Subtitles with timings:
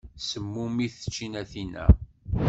[0.27, 1.85] Semmumit tčinatin-a.